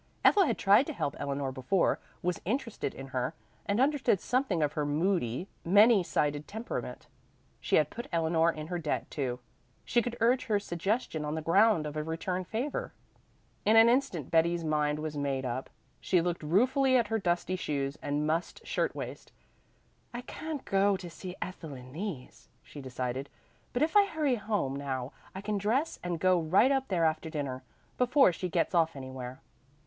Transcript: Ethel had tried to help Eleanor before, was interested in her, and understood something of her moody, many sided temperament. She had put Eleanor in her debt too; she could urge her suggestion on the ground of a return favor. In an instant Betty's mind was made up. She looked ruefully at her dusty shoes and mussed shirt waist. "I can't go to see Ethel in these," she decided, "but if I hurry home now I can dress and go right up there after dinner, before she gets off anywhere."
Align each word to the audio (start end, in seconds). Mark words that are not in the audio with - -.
Ethel 0.25 0.45
had 0.47 0.57
tried 0.57 0.87
to 0.87 0.93
help 0.93 1.15
Eleanor 1.19 1.51
before, 1.51 1.99
was 2.23 2.41
interested 2.43 2.95
in 2.95 3.09
her, 3.09 3.35
and 3.67 3.79
understood 3.79 4.19
something 4.19 4.63
of 4.63 4.73
her 4.73 4.83
moody, 4.83 5.47
many 5.63 6.01
sided 6.01 6.47
temperament. 6.47 7.05
She 7.59 7.75
had 7.75 7.91
put 7.91 8.07
Eleanor 8.11 8.51
in 8.51 8.65
her 8.65 8.79
debt 8.79 9.11
too; 9.11 9.37
she 9.85 10.01
could 10.01 10.17
urge 10.19 10.45
her 10.45 10.59
suggestion 10.59 11.23
on 11.23 11.35
the 11.35 11.41
ground 11.43 11.85
of 11.85 11.95
a 11.95 12.01
return 12.01 12.43
favor. 12.43 12.93
In 13.63 13.75
an 13.75 13.89
instant 13.89 14.31
Betty's 14.31 14.63
mind 14.63 14.97
was 14.97 15.15
made 15.17 15.45
up. 15.45 15.69
She 15.99 16.19
looked 16.19 16.41
ruefully 16.41 16.97
at 16.97 17.09
her 17.09 17.19
dusty 17.19 17.55
shoes 17.55 17.95
and 18.01 18.25
mussed 18.25 18.65
shirt 18.65 18.95
waist. 18.95 19.31
"I 20.15 20.21
can't 20.21 20.65
go 20.65 20.97
to 20.97 21.11
see 21.11 21.35
Ethel 21.43 21.75
in 21.75 21.93
these," 21.93 22.49
she 22.63 22.81
decided, 22.81 23.29
"but 23.71 23.83
if 23.83 23.95
I 23.95 24.07
hurry 24.07 24.33
home 24.37 24.75
now 24.75 25.11
I 25.35 25.41
can 25.41 25.59
dress 25.59 25.99
and 26.03 26.19
go 26.19 26.39
right 26.41 26.71
up 26.71 26.87
there 26.87 27.05
after 27.05 27.29
dinner, 27.29 27.61
before 27.99 28.31
she 28.33 28.49
gets 28.49 28.73
off 28.73 28.95
anywhere." 28.95 29.41